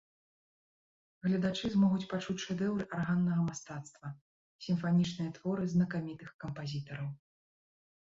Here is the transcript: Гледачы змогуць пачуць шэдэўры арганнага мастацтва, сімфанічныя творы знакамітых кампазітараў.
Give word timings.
Гледачы 1.27 1.65
змогуць 1.75 2.07
пачуць 2.15 2.37
шэдэўры 2.45 2.89
арганнага 3.01 3.41
мастацтва, 3.51 4.07
сімфанічныя 4.71 5.31
творы 5.39 5.73
знакамітых 5.79 6.37
кампазітараў. 6.45 7.07